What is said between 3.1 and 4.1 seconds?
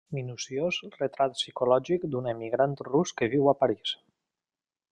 que viu a París.